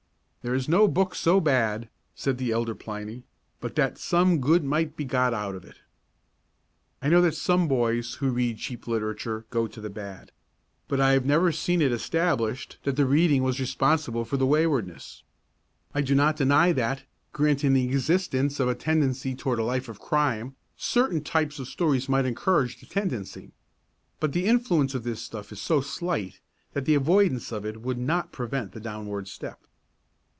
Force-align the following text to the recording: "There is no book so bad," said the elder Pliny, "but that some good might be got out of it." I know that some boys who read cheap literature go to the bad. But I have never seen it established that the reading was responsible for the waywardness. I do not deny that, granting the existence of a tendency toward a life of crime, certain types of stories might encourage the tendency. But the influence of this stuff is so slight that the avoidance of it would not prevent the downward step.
"There 0.43 0.55
is 0.55 0.67
no 0.67 0.87
book 0.87 1.13
so 1.13 1.39
bad," 1.39 1.87
said 2.15 2.39
the 2.39 2.49
elder 2.49 2.73
Pliny, 2.73 3.25
"but 3.59 3.75
that 3.75 3.99
some 3.99 4.39
good 4.41 4.63
might 4.63 4.97
be 4.97 5.05
got 5.05 5.35
out 5.35 5.53
of 5.53 5.63
it." 5.63 5.75
I 6.99 7.09
know 7.09 7.21
that 7.21 7.35
some 7.35 7.67
boys 7.67 8.15
who 8.15 8.31
read 8.31 8.57
cheap 8.57 8.87
literature 8.87 9.45
go 9.51 9.67
to 9.67 9.79
the 9.79 9.91
bad. 9.91 10.31
But 10.87 10.99
I 10.99 11.11
have 11.11 11.27
never 11.27 11.51
seen 11.51 11.79
it 11.79 11.91
established 11.91 12.79
that 12.85 12.95
the 12.95 13.05
reading 13.05 13.43
was 13.43 13.59
responsible 13.59 14.25
for 14.25 14.35
the 14.37 14.47
waywardness. 14.47 15.21
I 15.93 16.01
do 16.01 16.15
not 16.15 16.37
deny 16.37 16.71
that, 16.71 17.03
granting 17.33 17.73
the 17.73 17.85
existence 17.85 18.59
of 18.59 18.67
a 18.67 18.73
tendency 18.73 19.35
toward 19.35 19.59
a 19.59 19.63
life 19.63 19.87
of 19.87 19.99
crime, 19.99 20.55
certain 20.75 21.23
types 21.23 21.59
of 21.59 21.67
stories 21.67 22.09
might 22.09 22.25
encourage 22.25 22.79
the 22.79 22.87
tendency. 22.87 23.51
But 24.19 24.31
the 24.33 24.47
influence 24.47 24.95
of 24.95 25.03
this 25.03 25.21
stuff 25.21 25.51
is 25.51 25.61
so 25.61 25.81
slight 25.81 26.39
that 26.73 26.85
the 26.85 26.95
avoidance 26.95 27.51
of 27.51 27.63
it 27.63 27.83
would 27.83 27.99
not 27.99 28.31
prevent 28.31 28.71
the 28.71 28.79
downward 28.79 29.27
step. 29.27 29.67